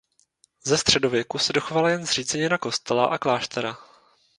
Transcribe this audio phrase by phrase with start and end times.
[0.63, 3.77] Ze středověku se dochovala jen zřícenina kostela a kláštera.